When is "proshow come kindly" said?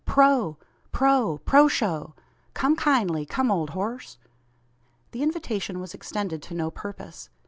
1.45-3.23